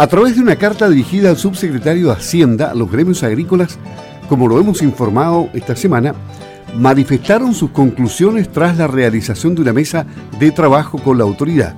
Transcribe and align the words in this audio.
A 0.00 0.06
través 0.06 0.36
de 0.36 0.42
una 0.42 0.54
carta 0.54 0.88
dirigida 0.88 1.28
al 1.28 1.36
subsecretario 1.36 2.06
de 2.06 2.12
Hacienda, 2.12 2.72
los 2.72 2.88
gremios 2.88 3.24
agrícolas, 3.24 3.80
como 4.28 4.46
lo 4.46 4.60
hemos 4.60 4.80
informado 4.80 5.48
esta 5.54 5.74
semana, 5.74 6.14
manifestaron 6.76 7.52
sus 7.52 7.70
conclusiones 7.70 8.48
tras 8.48 8.78
la 8.78 8.86
realización 8.86 9.56
de 9.56 9.62
una 9.62 9.72
mesa 9.72 10.06
de 10.38 10.52
trabajo 10.52 10.98
con 10.98 11.18
la 11.18 11.24
autoridad. 11.24 11.74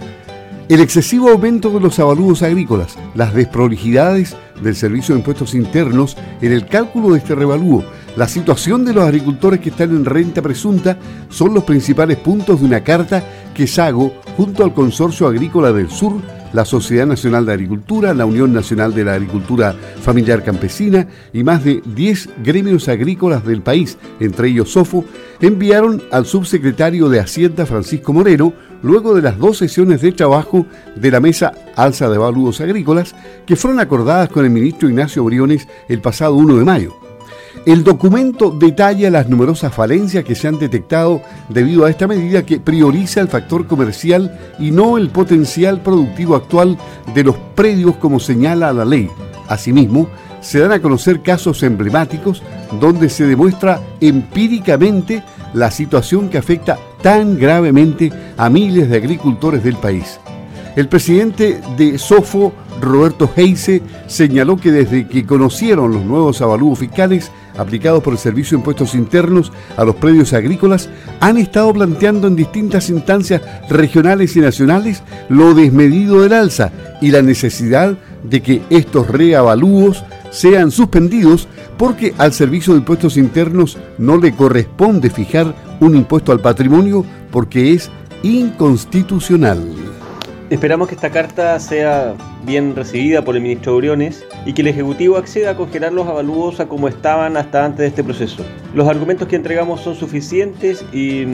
El 0.68 0.80
excesivo 0.80 1.30
aumento 1.30 1.70
de 1.70 1.80
los 1.80 1.98
avalúos 1.98 2.42
agrícolas, 2.42 2.98
las 3.14 3.32
desprolijidades 3.32 4.36
del 4.62 4.76
Servicio 4.76 5.14
de 5.14 5.20
Impuestos 5.20 5.54
Internos 5.54 6.18
en 6.42 6.52
el 6.52 6.66
cálculo 6.66 7.14
de 7.14 7.20
este 7.20 7.34
revalúo, 7.34 7.84
la 8.16 8.28
situación 8.28 8.84
de 8.84 8.92
los 8.92 9.04
agricultores 9.04 9.60
que 9.60 9.70
están 9.70 9.96
en 9.96 10.04
renta 10.04 10.42
presunta 10.42 10.98
son 11.30 11.54
los 11.54 11.64
principales 11.64 12.18
puntos 12.18 12.60
de 12.60 12.66
una 12.66 12.84
carta 12.84 13.24
que 13.54 13.66
Sago, 13.66 14.12
junto 14.36 14.62
al 14.62 14.74
Consorcio 14.74 15.26
Agrícola 15.26 15.72
del 15.72 15.90
Sur, 15.90 16.20
la 16.52 16.64
Sociedad 16.64 17.06
Nacional 17.06 17.46
de 17.46 17.52
Agricultura, 17.52 18.14
la 18.14 18.26
Unión 18.26 18.52
Nacional 18.52 18.94
de 18.94 19.04
la 19.04 19.14
Agricultura 19.14 19.74
Familiar 20.02 20.42
Campesina 20.42 21.06
y 21.32 21.42
más 21.42 21.64
de 21.64 21.82
10 21.84 22.28
gremios 22.42 22.88
agrícolas 22.88 23.44
del 23.44 23.62
país, 23.62 23.98
entre 24.20 24.48
ellos 24.48 24.72
SOFO, 24.72 25.04
enviaron 25.40 26.02
al 26.10 26.26
subsecretario 26.26 27.08
de 27.08 27.20
Hacienda 27.20 27.66
Francisco 27.66 28.12
Moreno 28.12 28.52
luego 28.82 29.14
de 29.14 29.22
las 29.22 29.38
dos 29.38 29.58
sesiones 29.58 30.00
de 30.00 30.12
trabajo 30.12 30.66
de 30.96 31.10
la 31.10 31.20
Mesa 31.20 31.52
Alza 31.76 32.08
de 32.08 32.18
Valúos 32.18 32.60
Agrícolas 32.60 33.14
que 33.46 33.56
fueron 33.56 33.80
acordadas 33.80 34.28
con 34.28 34.44
el 34.44 34.50
ministro 34.50 34.88
Ignacio 34.88 35.24
Briones 35.24 35.68
el 35.88 36.00
pasado 36.00 36.34
1 36.34 36.56
de 36.56 36.64
mayo. 36.64 36.99
El 37.66 37.84
documento 37.84 38.50
detalla 38.50 39.10
las 39.10 39.28
numerosas 39.28 39.74
falencias 39.74 40.24
que 40.24 40.34
se 40.34 40.48
han 40.48 40.58
detectado 40.58 41.20
debido 41.50 41.84
a 41.84 41.90
esta 41.90 42.06
medida 42.06 42.46
que 42.46 42.58
prioriza 42.58 43.20
el 43.20 43.28
factor 43.28 43.66
comercial 43.66 44.38
y 44.58 44.70
no 44.70 44.96
el 44.96 45.10
potencial 45.10 45.82
productivo 45.82 46.36
actual 46.36 46.78
de 47.14 47.22
los 47.22 47.36
predios 47.54 47.96
como 47.96 48.18
señala 48.18 48.72
la 48.72 48.86
ley. 48.86 49.10
Asimismo, 49.46 50.08
se 50.40 50.58
dan 50.60 50.72
a 50.72 50.80
conocer 50.80 51.20
casos 51.20 51.62
emblemáticos 51.62 52.42
donde 52.80 53.10
se 53.10 53.26
demuestra 53.26 53.80
empíricamente 54.00 55.22
la 55.52 55.70
situación 55.70 56.30
que 56.30 56.38
afecta 56.38 56.78
tan 57.02 57.38
gravemente 57.38 58.10
a 58.38 58.48
miles 58.48 58.88
de 58.88 58.96
agricultores 58.96 59.62
del 59.62 59.76
país. 59.76 60.18
El 60.76 60.88
presidente 60.88 61.60
de 61.76 61.98
SOFO, 61.98 62.54
Roberto 62.80 63.28
Heise, 63.36 63.82
señaló 64.06 64.56
que 64.56 64.70
desde 64.70 65.06
que 65.08 65.26
conocieron 65.26 65.92
los 65.92 66.04
nuevos 66.04 66.40
avalúos 66.40 66.78
fiscales 66.78 67.30
aplicados 67.60 68.02
por 68.02 68.14
el 68.14 68.18
Servicio 68.18 68.56
de 68.56 68.60
Impuestos 68.60 68.94
Internos 68.94 69.52
a 69.76 69.84
los 69.84 69.94
predios 69.96 70.32
agrícolas, 70.32 70.88
han 71.20 71.36
estado 71.36 71.72
planteando 71.72 72.26
en 72.26 72.36
distintas 72.36 72.88
instancias 72.90 73.42
regionales 73.68 74.34
y 74.36 74.40
nacionales 74.40 75.02
lo 75.28 75.54
desmedido 75.54 76.22
del 76.22 76.32
alza 76.32 76.72
y 77.00 77.10
la 77.10 77.22
necesidad 77.22 77.96
de 78.22 78.42
que 78.42 78.62
estos 78.70 79.08
reavalúos 79.08 80.04
sean 80.30 80.70
suspendidos 80.70 81.48
porque 81.76 82.14
al 82.18 82.32
Servicio 82.32 82.72
de 82.72 82.80
Impuestos 82.80 83.16
Internos 83.16 83.78
no 83.98 84.16
le 84.16 84.32
corresponde 84.32 85.10
fijar 85.10 85.54
un 85.80 85.96
impuesto 85.96 86.32
al 86.32 86.40
patrimonio 86.40 87.04
porque 87.30 87.72
es 87.72 87.90
inconstitucional. 88.22 89.62
Esperamos 90.50 90.88
que 90.88 90.96
esta 90.96 91.10
carta 91.10 91.60
sea 91.60 92.16
bien 92.44 92.74
recibida 92.74 93.22
por 93.22 93.36
el 93.36 93.42
ministro 93.42 93.76
Briones 93.76 94.26
y 94.44 94.52
que 94.52 94.62
el 94.62 94.68
Ejecutivo 94.68 95.16
acceda 95.16 95.50
a 95.50 95.56
congelar 95.56 95.92
los 95.92 96.08
avalúos 96.08 96.58
a 96.58 96.66
como 96.66 96.88
estaban 96.88 97.36
hasta 97.36 97.64
antes 97.64 97.78
de 97.78 97.86
este 97.86 98.02
proceso. 98.02 98.44
Los 98.74 98.88
argumentos 98.88 99.28
que 99.28 99.36
entregamos 99.36 99.80
son 99.80 99.94
suficientes 99.94 100.84
y, 100.92 101.24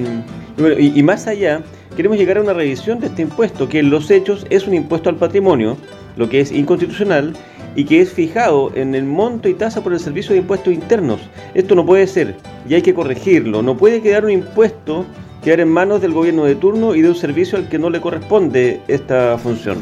y, 0.79 1.03
más 1.03 1.27
allá, 1.29 1.63
queremos 1.97 2.19
llegar 2.19 2.37
a 2.37 2.43
una 2.43 2.53
revisión 2.53 3.01
de 3.01 3.07
este 3.07 3.23
impuesto, 3.23 3.71
que 3.71 3.79
en 3.79 3.89
los 3.89 4.11
hechos 4.11 4.47
es 4.51 4.67
un 4.67 4.75
impuesto 4.75 5.09
al 5.09 5.17
patrimonio, 5.17 5.79
lo 6.19 6.29
que 6.29 6.41
es 6.41 6.53
inconstitucional 6.53 7.33
y 7.75 7.85
que 7.85 8.03
es 8.03 8.13
fijado 8.13 8.71
en 8.75 8.95
el 8.95 9.05
monto 9.05 9.49
y 9.49 9.55
tasa 9.55 9.83
por 9.83 9.95
el 9.95 10.01
Servicio 10.01 10.35
de 10.35 10.41
Impuestos 10.41 10.75
Internos. 10.75 11.23
Esto 11.55 11.75
no 11.75 11.87
puede 11.87 12.07
ser 12.07 12.35
y 12.69 12.75
hay 12.75 12.83
que 12.83 12.93
corregirlo. 12.93 13.63
No 13.63 13.79
puede 13.79 14.03
quedar 14.03 14.27
un 14.27 14.33
impuesto 14.33 15.07
quedar 15.47 15.61
en 15.61 15.69
manos 15.69 16.01
del 16.01 16.13
gobierno 16.13 16.45
de 16.45 16.57
turno 16.57 16.97
y 16.97 17.03
de 17.03 17.11
un 17.11 17.15
servicio 17.15 17.57
al 17.57 17.69
que 17.69 17.79
no 17.79 17.89
le 17.89 18.01
corresponde 18.01 18.81
esta 18.89 19.39
función. 19.39 19.79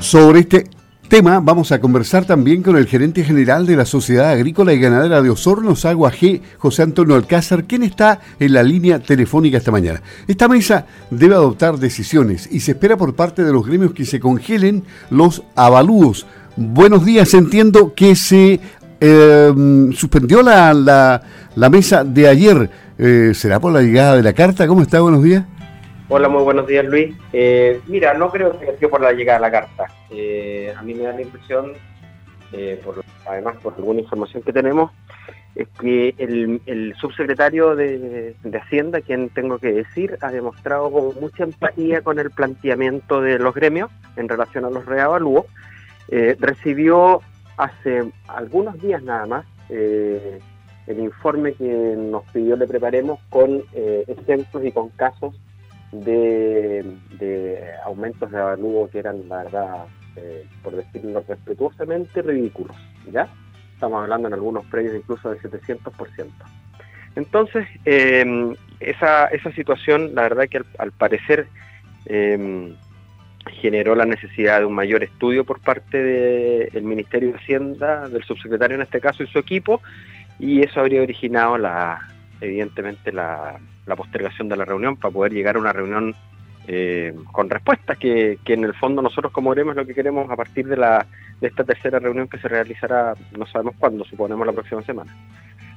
Sobre 0.00 0.40
este 0.40 0.68
tema 1.08 1.38
vamos 1.38 1.70
a 1.70 1.80
conversar 1.80 2.24
también 2.24 2.60
con 2.60 2.76
el 2.76 2.88
gerente 2.88 3.22
general 3.22 3.64
de 3.64 3.76
la 3.76 3.86
Sociedad 3.86 4.30
Agrícola 4.30 4.72
y 4.72 4.80
Ganadera 4.80 5.22
de 5.22 5.30
Osorno, 5.30 5.76
Agua 5.84 6.10
G, 6.10 6.40
José 6.58 6.82
Antonio 6.82 7.14
Alcázar, 7.14 7.62
quien 7.62 7.84
está 7.84 8.18
en 8.40 8.54
la 8.54 8.64
línea 8.64 8.98
telefónica 8.98 9.58
esta 9.58 9.70
mañana. 9.70 10.02
Esta 10.26 10.48
mesa 10.48 10.84
debe 11.12 11.36
adoptar 11.36 11.78
decisiones 11.78 12.48
y 12.50 12.58
se 12.58 12.72
espera 12.72 12.96
por 12.96 13.14
parte 13.14 13.44
de 13.44 13.52
los 13.52 13.64
gremios 13.64 13.92
que 13.92 14.04
se 14.04 14.18
congelen 14.18 14.82
los 15.10 15.44
avalúos. 15.54 16.26
Buenos 16.56 17.04
días, 17.04 17.34
entiendo 17.34 17.94
que 17.94 18.16
se 18.16 18.58
eh, 19.00 19.52
suspendió 19.92 20.42
la, 20.42 20.74
la, 20.74 21.22
la 21.54 21.70
mesa 21.70 22.02
de 22.02 22.26
ayer 22.26 22.83
eh, 22.98 23.32
¿Será 23.34 23.60
por 23.60 23.72
la 23.72 23.82
llegada 23.82 24.16
de 24.16 24.22
la 24.22 24.32
carta? 24.32 24.66
¿Cómo 24.66 24.82
está? 24.82 25.00
Buenos 25.00 25.22
días. 25.22 25.44
Hola, 26.08 26.28
muy 26.28 26.42
buenos 26.42 26.66
días, 26.66 26.84
Luis. 26.84 27.14
Eh, 27.32 27.80
mira, 27.86 28.14
no 28.14 28.30
creo 28.30 28.58
que 28.58 28.76
sea 28.76 28.88
por 28.88 29.00
la 29.00 29.12
llegada 29.12 29.38
de 29.38 29.42
la 29.42 29.50
carta. 29.50 29.86
Eh, 30.10 30.72
a 30.76 30.82
mí 30.82 30.94
me 30.94 31.04
da 31.04 31.12
la 31.12 31.22
impresión, 31.22 31.72
además 33.26 33.56
por 33.62 33.74
alguna 33.74 34.00
información 34.00 34.42
que 34.42 34.52
tenemos, 34.52 34.92
es 35.56 35.66
que 35.80 36.14
el, 36.18 36.94
subsecretario 37.00 37.74
de, 37.74 38.36
Hacienda, 38.62 39.00
quien 39.00 39.28
tengo 39.30 39.58
que 39.58 39.72
decir, 39.72 40.16
ha 40.20 40.30
demostrado 40.30 40.90
mucha 41.20 41.44
empatía 41.44 42.02
con 42.02 42.18
el 42.18 42.30
planteamiento 42.30 43.20
de 43.20 43.38
los 43.38 43.54
gremios 43.54 43.90
en 44.16 44.28
relación 44.28 44.64
a 44.66 44.70
los 44.70 44.86
reavalúos. 44.86 45.46
recibió 46.08 47.22
hace 47.56 48.04
algunos 48.28 48.80
días 48.80 49.02
nada 49.02 49.26
más 49.26 49.46
el 50.86 51.00
informe 51.00 51.54
que 51.54 51.94
nos 51.96 52.24
pidió 52.32 52.56
le 52.56 52.66
preparemos 52.66 53.18
con 53.30 53.62
eh, 53.72 54.04
ejemplos 54.06 54.64
y 54.64 54.72
con 54.72 54.90
casos 54.90 55.34
de, 55.92 56.84
aumentos 57.84 58.30
de 58.30 58.38
avalúo 58.38 58.90
que 58.90 58.98
eran, 58.98 59.28
la 59.28 59.44
verdad, 59.44 59.86
eh, 60.16 60.46
por 60.62 60.76
decirlo 60.76 61.24
respetuosamente, 61.26 62.22
ridículos. 62.22 62.76
¿ya? 63.10 63.28
Estamos 63.74 64.02
hablando 64.02 64.28
en 64.28 64.34
algunos 64.34 64.64
precios 64.66 64.96
incluso 64.96 65.30
del 65.30 65.40
700%. 65.40 66.30
Entonces, 67.16 67.66
em, 67.84 68.56
esa, 68.80 69.26
esa 69.26 69.52
situación, 69.52 70.14
la 70.14 70.22
verdad 70.22 70.48
que 70.48 70.60
al, 70.78 70.92
parecer 70.92 71.46
em, 72.06 72.74
generó 73.60 73.94
la 73.94 74.04
necesidad 74.04 74.60
de 74.60 74.64
un 74.64 74.74
mayor 74.74 75.04
estudio 75.04 75.44
por 75.44 75.60
parte 75.60 76.02
del 76.72 76.82
Ministerio 76.82 77.30
de 77.30 77.36
Hacienda, 77.36 78.08
del 78.08 78.24
subsecretario 78.24 78.76
en 78.76 78.82
este 78.82 79.00
caso 79.00 79.22
y 79.22 79.26
su 79.28 79.38
equipo, 79.38 79.80
y 80.38 80.62
eso 80.62 80.80
habría 80.80 81.02
originado 81.02 81.58
la 81.58 82.00
evidentemente 82.40 83.12
la, 83.12 83.58
postergación 83.96 84.48
de 84.48 84.56
la 84.56 84.64
reunión 84.64 84.96
para 84.96 85.12
poder 85.12 85.32
llegar 85.32 85.56
a 85.56 85.58
una 85.58 85.72
reunión 85.72 86.14
eh, 86.66 87.14
con 87.32 87.50
respuestas 87.50 87.98
que, 87.98 88.38
en 88.44 88.64
el 88.64 88.74
fondo 88.74 89.02
nosotros 89.02 89.32
como 89.32 89.50
veremos 89.50 89.76
lo 89.76 89.86
que 89.86 89.94
queremos 89.94 90.30
a 90.30 90.36
partir 90.36 90.66
de, 90.66 90.76
la, 90.76 91.06
de 91.40 91.48
esta 91.48 91.64
tercera 91.64 91.98
reunión 91.98 92.28
que 92.28 92.38
se 92.38 92.48
realizará 92.48 93.14
no 93.36 93.46
sabemos 93.46 93.74
cuándo, 93.78 94.04
suponemos 94.04 94.46
la 94.46 94.52
próxima 94.52 94.82
semana. 94.82 95.14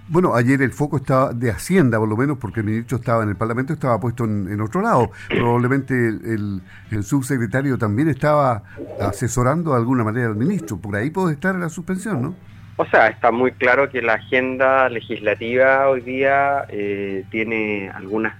Bueno, 0.09 0.34
ayer 0.35 0.62
el 0.62 0.72
foco 0.72 0.97
estaba 0.97 1.34
de 1.34 1.51
Hacienda, 1.51 2.00
por 2.00 2.07
lo 2.07 2.16
menos, 2.16 2.38
porque 2.38 2.62
el 2.62 2.66
ministro 2.66 2.97
estaba 2.97 3.24
en 3.24 3.29
el 3.29 3.35
Parlamento, 3.35 3.74
estaba 3.74 4.00
puesto 4.00 4.24
en, 4.24 4.62
otro 4.62 4.81
lado. 4.81 5.12
Probablemente 5.28 5.94
el, 5.94 6.62
el, 6.91 7.03
subsecretario 7.03 7.78
también 7.78 8.07
estaba 8.07 8.63
asesorando 9.01 9.72
de 9.72 9.78
alguna 9.78 10.06
manera 10.06 10.28
al 10.28 10.38
ministro. 10.38 10.78
Por 10.78 10.95
ahí 10.95 11.09
puede 11.09 11.34
estar 11.34 11.56
la 11.56 11.68
suspensión, 11.68 12.22
¿no? 12.22 12.35
O 12.80 12.86
sea, 12.86 13.08
está 13.08 13.32
muy 13.32 13.52
claro 13.54 13.90
que 13.90 14.04
la 14.04 14.14
agenda 14.14 14.88
legislativa 14.88 15.90
hoy 15.90 16.02
día 16.02 16.64
eh, 16.70 17.24
tiene 17.32 17.90
algunas, 17.90 18.36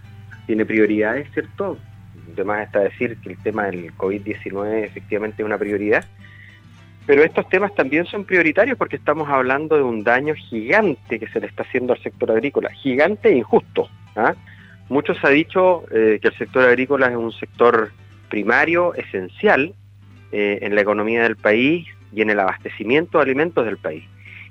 tiene 0.46 0.64
prioridades, 0.64 1.28
¿cierto? 1.34 1.80
Además 2.34 2.68
está 2.68 2.82
decir 2.82 3.18
que 3.18 3.32
el 3.32 3.38
tema 3.42 3.66
del 3.66 3.92
COVID-19 3.98 4.84
efectivamente 4.84 5.42
es 5.42 5.46
una 5.46 5.58
prioridad, 5.58 6.06
pero 7.08 7.24
estos 7.24 7.50
temas 7.50 7.74
también 7.74 8.06
son 8.06 8.26
prioritarios 8.26 8.78
porque 8.78 8.98
estamos 8.98 9.28
hablando 9.28 9.76
de 9.76 9.82
un 9.82 10.04
daño 10.04 10.36
gigante 10.36 11.18
que 11.18 11.28
se 11.30 11.40
le 11.40 11.48
está 11.48 11.64
haciendo 11.64 11.94
al 11.94 12.04
sector 12.04 12.30
agrícola, 12.30 12.70
gigante 12.70 13.30
e 13.30 13.38
injusto. 13.38 13.90
¿ah? 14.16 14.36
Muchos 14.88 15.18
ha 15.24 15.30
dicho 15.30 15.86
eh, 15.90 16.20
que 16.22 16.28
el 16.28 16.38
sector 16.38 16.64
agrícola 16.64 17.08
es 17.08 17.16
un 17.16 17.32
sector 17.32 17.92
primario, 18.30 18.94
esencial 18.94 19.74
eh, 20.32 20.60
en 20.62 20.76
la 20.76 20.82
economía 20.82 21.24
del 21.24 21.38
país 21.38 21.88
y 22.14 22.22
en 22.22 22.30
el 22.30 22.40
abastecimiento 22.40 23.18
de 23.18 23.24
alimentos 23.24 23.66
del 23.66 23.78
país. 23.78 24.04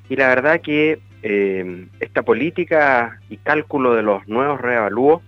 Y 0.08 0.16
la 0.16 0.28
verdad 0.28 0.60
que 0.60 0.98
eh, 1.22 1.86
esta 2.00 2.22
política 2.22 3.18
y 3.28 3.38
cálculo 3.38 3.94
de 3.94 4.02
los 4.02 4.26
nuevos 4.28 4.60
reavalúos, 4.60 5.22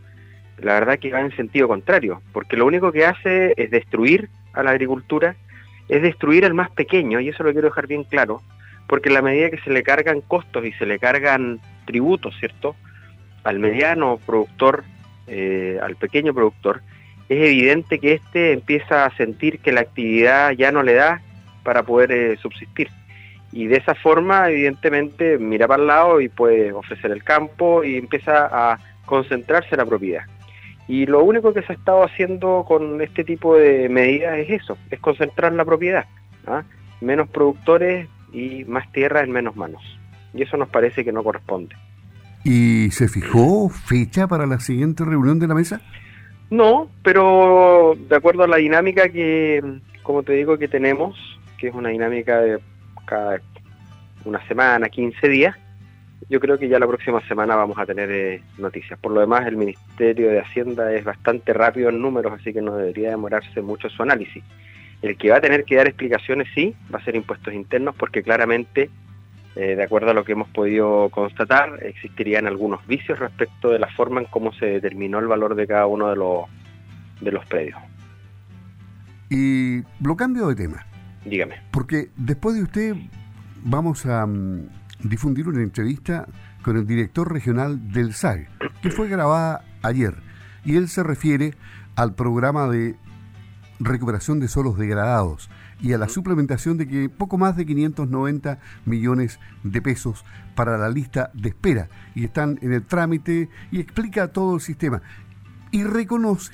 la 0.58 0.74
verdad 0.74 0.98
que 0.98 1.10
va 1.10 1.20
en 1.20 1.34
sentido 1.36 1.68
contrario, 1.68 2.22
porque 2.32 2.56
lo 2.56 2.66
único 2.66 2.92
que 2.92 3.06
hace 3.06 3.54
es 3.56 3.70
destruir 3.70 4.28
a 4.52 4.62
la 4.62 4.70
agricultura, 4.70 5.36
es 5.88 6.02
destruir 6.02 6.44
al 6.44 6.54
más 6.54 6.70
pequeño, 6.70 7.20
y 7.20 7.28
eso 7.28 7.42
lo 7.42 7.52
quiero 7.52 7.68
dejar 7.68 7.86
bien 7.86 8.04
claro, 8.04 8.42
porque 8.86 9.08
en 9.08 9.14
la 9.14 9.22
medida 9.22 9.50
que 9.50 9.60
se 9.60 9.70
le 9.70 9.82
cargan 9.82 10.20
costos 10.20 10.64
y 10.64 10.72
se 10.72 10.86
le 10.86 10.98
cargan 10.98 11.60
tributos, 11.84 12.34
¿cierto? 12.38 12.76
Al 13.44 13.58
mediano 13.58 14.18
productor, 14.24 14.84
eh, 15.26 15.78
al 15.82 15.96
pequeño 15.96 16.34
productor, 16.34 16.82
es 17.28 17.38
evidente 17.38 17.98
que 17.98 18.14
éste 18.14 18.52
empieza 18.52 19.04
a 19.04 19.16
sentir 19.16 19.60
que 19.60 19.72
la 19.72 19.82
actividad 19.82 20.52
ya 20.52 20.72
no 20.72 20.82
le 20.82 20.94
da 20.94 21.20
para 21.62 21.82
poder 21.82 22.10
eh, 22.12 22.36
subsistir. 22.38 22.88
Y 23.52 23.66
de 23.66 23.76
esa 23.76 23.94
forma, 23.94 24.50
evidentemente, 24.50 25.38
mira 25.38 25.66
para 25.66 25.80
el 25.82 25.88
lado 25.88 26.20
y 26.20 26.28
puede 26.28 26.72
ofrecer 26.72 27.10
el 27.10 27.24
campo 27.24 27.82
y 27.82 27.96
empieza 27.96 28.48
a 28.50 28.78
concentrarse 29.06 29.70
en 29.72 29.78
la 29.78 29.86
propiedad. 29.86 30.24
Y 30.86 31.06
lo 31.06 31.22
único 31.22 31.52
que 31.52 31.62
se 31.62 31.72
ha 31.72 31.76
estado 31.76 32.02
haciendo 32.02 32.64
con 32.66 33.00
este 33.00 33.24
tipo 33.24 33.56
de 33.56 33.88
medidas 33.88 34.38
es 34.38 34.50
eso, 34.62 34.78
es 34.90 35.00
concentrar 35.00 35.52
la 35.52 35.64
propiedad. 35.64 36.06
¿ah? 36.46 36.62
Menos 37.00 37.28
productores 37.28 38.08
y 38.32 38.64
más 38.64 38.90
tierra 38.92 39.22
en 39.22 39.30
menos 39.30 39.56
manos. 39.56 39.82
Y 40.34 40.42
eso 40.42 40.56
nos 40.56 40.68
parece 40.68 41.04
que 41.04 41.12
no 41.12 41.22
corresponde. 41.22 41.74
¿Y 42.44 42.90
se 42.90 43.08
fijó 43.08 43.68
fecha 43.68 44.26
para 44.26 44.46
la 44.46 44.60
siguiente 44.60 45.04
reunión 45.04 45.38
de 45.38 45.46
la 45.46 45.54
mesa? 45.54 45.80
No, 46.50 46.88
pero 47.02 47.94
de 48.08 48.16
acuerdo 48.16 48.44
a 48.44 48.48
la 48.48 48.56
dinámica 48.56 49.10
que, 49.10 49.62
como 50.02 50.22
te 50.22 50.32
digo, 50.32 50.56
que 50.56 50.68
tenemos, 50.68 51.16
que 51.58 51.68
es 51.68 51.74
una 51.74 51.90
dinámica 51.90 52.40
de 52.40 52.58
cada 53.08 53.40
una 54.24 54.46
semana, 54.46 54.88
15 54.88 55.28
días, 55.28 55.56
yo 56.28 56.40
creo 56.40 56.58
que 56.58 56.68
ya 56.68 56.78
la 56.78 56.86
próxima 56.86 57.20
semana 57.26 57.56
vamos 57.56 57.78
a 57.78 57.86
tener 57.86 58.10
eh, 58.10 58.42
noticias. 58.58 58.98
Por 58.98 59.12
lo 59.12 59.20
demás, 59.20 59.46
el 59.46 59.56
Ministerio 59.56 60.30
de 60.30 60.40
Hacienda 60.40 60.92
es 60.92 61.04
bastante 61.04 61.52
rápido 61.52 61.88
en 61.88 62.02
números, 62.02 62.32
así 62.32 62.52
que 62.52 62.60
no 62.60 62.76
debería 62.76 63.10
demorarse 63.10 63.62
mucho 63.62 63.88
su 63.88 64.02
análisis. 64.02 64.44
El 65.00 65.16
que 65.16 65.30
va 65.30 65.36
a 65.36 65.40
tener 65.40 65.64
que 65.64 65.76
dar 65.76 65.86
explicaciones, 65.86 66.48
sí, 66.54 66.74
va 66.92 66.98
a 66.98 67.04
ser 67.04 67.16
impuestos 67.16 67.54
internos, 67.54 67.94
porque 67.96 68.22
claramente, 68.22 68.90
eh, 69.56 69.76
de 69.76 69.82
acuerdo 69.82 70.10
a 70.10 70.14
lo 70.14 70.24
que 70.24 70.32
hemos 70.32 70.48
podido 70.48 71.08
constatar, 71.08 71.78
existirían 71.82 72.46
algunos 72.46 72.86
vicios 72.86 73.18
respecto 73.18 73.70
de 73.70 73.78
la 73.78 73.88
forma 73.88 74.20
en 74.20 74.26
cómo 74.26 74.52
se 74.52 74.66
determinó 74.66 75.20
el 75.20 75.28
valor 75.28 75.54
de 75.54 75.66
cada 75.66 75.86
uno 75.86 76.10
de 76.10 76.16
los, 76.16 76.44
de 77.20 77.32
los 77.32 77.46
predios. 77.46 77.78
Y 79.30 79.82
lo 80.02 80.16
cambio 80.16 80.48
de 80.48 80.56
tema. 80.56 80.87
Dígame. 81.28 81.56
Porque 81.70 82.10
después 82.16 82.56
de 82.56 82.62
usted 82.62 82.96
vamos 83.64 84.06
a 84.06 84.26
mm, 84.26 84.68
difundir 85.04 85.48
una 85.48 85.62
entrevista 85.62 86.26
con 86.62 86.76
el 86.76 86.86
director 86.86 87.32
regional 87.32 87.92
del 87.92 88.14
SAG, 88.14 88.48
que 88.82 88.90
fue 88.90 89.08
grabada 89.08 89.64
ayer. 89.82 90.14
Y 90.64 90.76
él 90.76 90.88
se 90.88 91.02
refiere 91.02 91.54
al 91.96 92.14
programa 92.14 92.68
de 92.68 92.96
recuperación 93.80 94.40
de 94.40 94.48
solos 94.48 94.76
degradados 94.76 95.48
y 95.80 95.92
a 95.92 95.98
la 95.98 96.08
suplementación 96.08 96.76
de 96.76 96.88
que 96.88 97.08
poco 97.08 97.38
más 97.38 97.56
de 97.56 97.64
590 97.64 98.58
millones 98.84 99.38
de 99.62 99.80
pesos 99.80 100.24
para 100.54 100.76
la 100.76 100.88
lista 100.88 101.30
de 101.34 101.50
espera 101.50 101.88
y 102.14 102.24
están 102.24 102.58
en 102.62 102.72
el 102.72 102.84
trámite 102.84 103.48
y 103.70 103.80
explica 103.80 104.28
todo 104.28 104.56
el 104.56 104.60
sistema. 104.60 105.02
Y 105.70 105.84
reconoce 105.84 106.52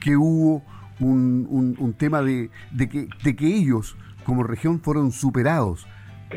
que 0.00 0.16
hubo 0.16 0.64
un, 1.00 1.94
tema 1.98 2.22
de, 2.22 2.50
que, 2.90 3.08
de 3.22 3.36
que 3.36 3.46
ellos 3.46 3.96
como 4.24 4.42
región 4.42 4.80
fueron 4.80 5.12
superados 5.12 5.86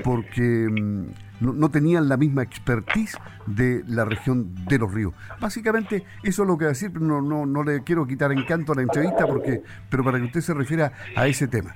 porque 0.04 0.42
mm, 0.42 1.06
no, 1.42 1.69
tenían 1.69 2.08
la 2.08 2.18
misma 2.18 2.44
expertise 2.44 3.18
de 3.48 3.84
la 3.88 4.06
región 4.06 4.54
de 4.66 4.78
los 4.78 4.94
ríos. 4.94 5.13
Básicamente 5.40 6.04
eso 6.24 6.44
es 6.44 6.48
lo 6.48 6.58
que 6.58 6.66
decir, 6.66 6.92
pero 6.94 7.06
no, 7.06 7.22
no, 7.22 7.46
no 7.46 7.63
le 7.63 7.84
quiero 7.84 8.06
quitar 8.08 8.31
encanto 8.31 8.74
a 8.74 8.75
la 8.75 8.84
entrevista, 8.84 9.28
porque 9.28 9.62
pero 9.90 10.04
para 10.04 10.19
que 10.19 10.25
usted 10.25 10.42
se 10.42 10.54
refiera 10.54 10.94
a 11.16 11.28
ese 11.28 11.48
tema. 11.48 11.75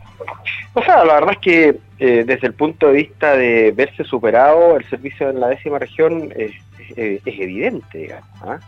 O 0.74 0.84
sea, 0.84 1.04
la 1.04 1.16
verdad 1.16 1.32
es 1.32 1.40
que 1.40 1.80
eh, 2.00 2.24
desde 2.26 2.48
el 2.48 2.54
punto 2.54 2.88
de 2.88 2.94
vista 2.94 3.36
de 3.36 3.72
verse 3.76 4.04
superado 4.04 4.78
el 4.78 4.86
servicio 4.90 5.30
en 5.30 5.40
la 5.40 5.48
décima 5.48 5.80
región 5.80 6.32
es, 6.36 6.52
evidente, 6.98 8.14
¿ah? 8.42 8.60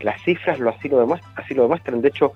Las 0.00 0.20
cifras 0.22 0.58
lo 0.58 0.70
así 0.70 0.88
lo, 0.88 0.98
demuestran, 0.98 1.32
así 1.36 1.54
lo 1.54 1.62
demuestran. 1.62 2.02
De 2.02 2.08
hecho, 2.08 2.32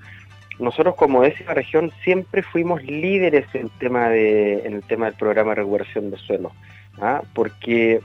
nosotros 0.58 0.94
como 0.96 1.22
décima 1.22 1.54
región 1.54 1.92
siempre 2.02 2.42
fuimos 2.42 2.82
líderes 2.82 3.46
en 3.54 3.62
el 3.62 3.70
tema, 3.78 4.08
del 4.08 5.14
programa 5.18 5.50
de 5.50 5.56
recuperación 5.56 6.10
de 6.10 6.16
suelo, 6.18 6.52
¿ah? 7.00 7.22
porque 7.34 8.00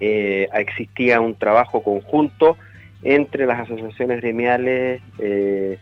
eh, 0.00 0.48
existía 0.52 1.20
un 1.20 1.34
trabajo 1.36 1.82
conjunto 1.82 2.56
entre 3.02 3.46
las 3.46 3.60
asociaciones 3.60 4.20
gremiales, 4.20 5.00
eh, 5.18 5.78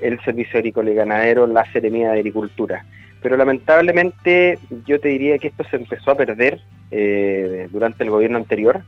el 0.00 0.20
Servicio 0.24 0.58
Agrícola 0.58 0.90
y 0.90 0.94
Ganadero, 0.94 1.46
la 1.46 1.70
Seremía 1.72 2.10
de 2.10 2.18
Agricultura. 2.18 2.84
Pero 3.22 3.36
lamentablemente 3.36 4.58
yo 4.86 5.00
te 5.00 5.08
diría 5.08 5.38
que 5.38 5.48
esto 5.48 5.64
se 5.64 5.76
empezó 5.76 6.10
a 6.10 6.16
perder 6.16 6.60
eh, 6.90 7.68
durante 7.70 8.04
el 8.04 8.10
gobierno 8.10 8.38
anterior, 8.38 8.82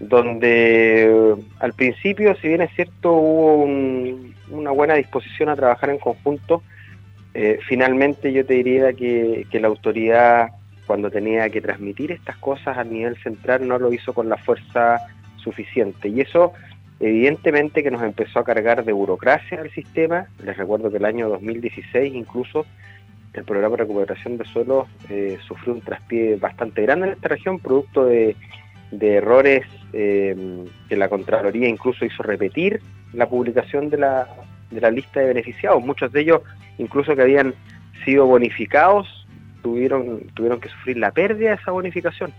donde 0.00 1.36
al 1.60 1.72
principio, 1.72 2.34
si 2.36 2.48
bien 2.48 2.62
es 2.62 2.74
cierto, 2.74 3.12
hubo 3.12 3.64
una 4.50 4.70
buena 4.70 4.94
disposición 4.94 5.48
a 5.48 5.56
trabajar 5.56 5.90
en 5.90 5.98
conjunto, 5.98 6.62
eh, 7.32 7.58
finalmente 7.66 8.32
yo 8.32 8.46
te 8.46 8.54
diría 8.54 8.92
que, 8.92 9.46
la 9.52 9.68
autoridad, 9.68 10.50
cuando 10.86 11.10
tenía 11.10 11.48
que 11.50 11.60
transmitir 11.60 12.12
estas 12.12 12.36
cosas 12.36 12.78
a 12.78 12.84
nivel 12.84 13.16
central, 13.22 13.66
no 13.66 13.78
lo 13.78 13.92
hizo 13.92 14.12
con 14.12 14.28
la 14.28 14.36
fuerza 14.36 14.98
suficiente. 15.36 16.08
Y 16.08 16.20
eso, 16.20 16.52
evidentemente, 17.00 17.82
que 17.82 17.90
nos 17.90 18.02
empezó 18.02 18.38
a 18.38 18.44
cargar 18.44 18.84
de 18.84 18.92
burocracia 18.92 19.60
al 19.60 19.70
sistema. 19.70 20.26
Les 20.42 20.56
recuerdo 20.56 20.90
que 20.90 20.98
el 20.98 21.04
año 21.04 21.28
2016 21.28 22.14
incluso 22.14 22.66
el 23.32 23.44
programa 23.44 23.76
de 23.76 23.82
recuperación 23.82 24.38
de 24.38 24.44
suelos 24.44 24.86
eh, 25.10 25.38
sufrió 25.46 25.74
un 25.74 25.80
traspié 25.80 26.36
bastante 26.36 26.82
grande 26.82 27.08
en 27.08 27.12
esta 27.14 27.28
región, 27.28 27.58
producto 27.58 28.04
de 28.06 28.36
de 28.98 29.14
errores 29.14 29.66
eh, 29.92 30.64
que 30.88 30.96
la 30.96 31.08
Contraloría 31.08 31.68
incluso 31.68 32.04
hizo 32.04 32.22
repetir 32.22 32.80
la 33.12 33.28
publicación 33.28 33.90
de 33.90 33.98
la, 33.98 34.28
de 34.70 34.80
la 34.80 34.90
lista 34.90 35.20
de 35.20 35.26
beneficiados. 35.26 35.84
Muchos 35.84 36.12
de 36.12 36.22
ellos, 36.22 36.42
incluso 36.78 37.14
que 37.14 37.22
habían 37.22 37.54
sido 38.04 38.26
bonificados, 38.26 39.26
tuvieron, 39.62 40.20
tuvieron 40.34 40.60
que 40.60 40.68
sufrir 40.68 40.98
la 40.98 41.10
pérdida 41.10 41.50
de 41.50 41.56
esa 41.56 41.70
bonificación. 41.70 42.32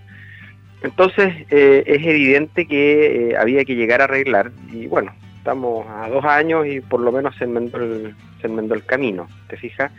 Entonces 0.83 1.33
eh, 1.49 1.83
es 1.87 2.05
evidente 2.05 2.67
que 2.67 3.31
eh, 3.31 3.37
había 3.37 3.65
que 3.65 3.75
llegar 3.75 4.01
a 4.01 4.03
arreglar 4.03 4.51
y 4.71 4.87
bueno, 4.87 5.13
estamos 5.37 5.87
a 5.89 6.09
dos 6.09 6.23
años 6.25 6.67
y 6.67 6.81
por 6.81 6.99
lo 6.99 7.11
menos 7.11 7.35
se 7.37 7.45
enmendó 7.45 7.77
el, 7.77 8.15
se 8.41 8.47
enmendó 8.47 8.75
el 8.75 8.85
camino, 8.85 9.27
¿te 9.47 9.57
fijas? 9.57 9.91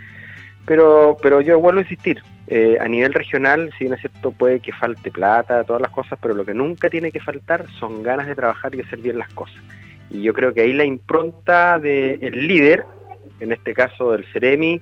Pero, 0.66 1.16
pero 1.22 1.40
yo 1.40 1.58
vuelvo 1.58 1.80
a 1.80 1.82
insistir, 1.82 2.22
eh, 2.48 2.78
a 2.80 2.86
nivel 2.86 3.12
regional, 3.12 3.72
si 3.76 3.84
bien 3.84 3.94
es 3.94 4.00
cierto, 4.00 4.30
puede 4.30 4.60
que 4.60 4.72
falte 4.72 5.10
plata, 5.10 5.64
todas 5.64 5.82
las 5.82 5.90
cosas, 5.90 6.18
pero 6.20 6.34
lo 6.34 6.44
que 6.44 6.54
nunca 6.54 6.88
tiene 6.88 7.10
que 7.10 7.20
faltar 7.20 7.66
son 7.78 8.02
ganas 8.02 8.26
de 8.26 8.36
trabajar 8.36 8.74
y 8.74 8.80
hacer 8.80 9.00
bien 9.00 9.18
las 9.18 9.32
cosas. 9.32 9.60
Y 10.10 10.22
yo 10.22 10.32
creo 10.32 10.54
que 10.54 10.60
ahí 10.60 10.72
la 10.72 10.84
impronta 10.84 11.78
del 11.78 12.46
líder, 12.46 12.84
en 13.40 13.52
este 13.52 13.74
caso 13.74 14.12
del 14.12 14.24
CEREMI, 14.32 14.80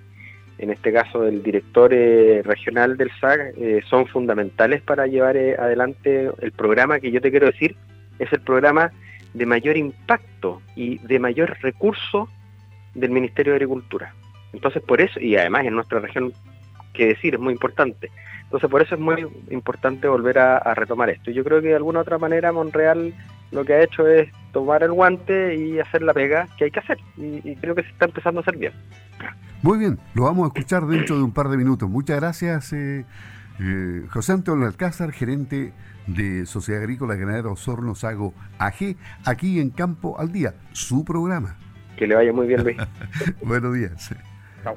en 0.58 0.70
este 0.70 0.93
caso 0.93 1.22
del 1.22 1.43
director 1.43 1.93
eh, 1.93 2.43
regional 2.44 2.96
del 2.96 3.11
SAG, 3.19 3.55
eh, 3.56 3.81
son 3.88 4.06
fundamentales 4.06 4.83
para 4.83 5.06
llevar 5.06 5.37
adelante 5.37 6.30
el 6.40 6.52
programa 6.52 7.00
que 7.00 7.11
yo 7.11 7.21
te 7.21 7.30
quiero 7.30 7.47
decir, 7.47 7.76
es 8.18 8.33
el 8.33 8.40
programa 8.40 8.92
de 9.33 9.47
mayor 9.47 9.76
impacto 9.76 10.62
y 10.76 10.99
de 10.99 11.18
mayor 11.18 11.56
recurso 11.61 12.28
del 12.94 13.11
Ministerio 13.11 13.52
de 13.52 13.56
Agricultura. 13.56 14.14
Entonces, 14.52 14.83
por 14.83 15.00
eso, 15.00 15.18
y 15.18 15.37
además 15.37 15.64
en 15.64 15.75
nuestra 15.75 15.99
región, 15.99 16.33
que 16.94 17.08
decir, 17.08 17.34
es 17.34 17.40
muy 17.40 17.52
importante. 17.52 18.10
Entonces, 18.44 18.70
por 18.70 18.82
eso 18.82 18.94
es 18.94 19.00
muy 19.00 19.26
importante 19.50 20.08
volver 20.08 20.38
a, 20.38 20.74
retomar 20.74 21.10
esto. 21.10 21.30
Y 21.30 21.34
yo 21.34 21.44
creo 21.44 21.60
que 21.60 21.68
de 21.68 21.76
alguna 21.76 22.00
otra 22.00 22.18
manera 22.18 22.52
Monreal 22.52 23.12
lo 23.50 23.64
que 23.64 23.74
ha 23.74 23.82
hecho 23.82 24.06
es 24.06 24.30
tomar 24.52 24.82
el 24.82 24.92
guante 24.92 25.56
y 25.56 25.78
hacer 25.80 26.02
la 26.02 26.14
pega 26.14 26.48
que 26.56 26.64
hay 26.64 26.70
que 26.70 26.80
hacer. 26.80 26.98
Y, 27.16 27.56
creo 27.56 27.74
que 27.74 27.82
se 27.82 27.90
está 27.90 28.06
empezando 28.06 28.40
a 28.40 28.42
hacer 28.42 28.56
bien. 28.56 28.72
Muy 29.62 29.78
bien, 29.78 29.98
lo 30.14 30.24
vamos 30.24 30.44
a 30.44 30.48
escuchar 30.48 30.86
dentro 30.86 31.16
de 31.16 31.22
un 31.22 31.32
par 31.32 31.48
de 31.48 31.56
minutos. 31.56 31.88
Muchas 31.88 32.20
gracias, 32.20 32.72
eh, 32.72 33.04
eh, 33.60 34.06
José 34.10 34.32
Antonio 34.32 34.66
Alcázar, 34.66 35.10
gerente 35.10 35.72
de 36.06 36.44
Sociedad 36.46 36.82
Agrícola 36.82 37.14
Ganadera 37.14 37.48
Osorno 37.48 37.94
Sago 37.94 38.34
AG, 38.58 38.96
aquí 39.24 39.60
en 39.60 39.70
Campo 39.70 40.18
al 40.18 40.32
Día, 40.32 40.54
su 40.72 41.04
programa. 41.04 41.56
Que 41.96 42.06
le 42.06 42.14
vaya 42.14 42.32
muy 42.32 42.46
bien, 42.46 42.62
Luis. 42.62 42.76
Buenos 43.42 43.74
días. 43.74 44.10
Chao. 44.62 44.76